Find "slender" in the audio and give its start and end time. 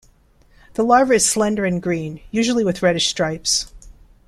1.29-1.63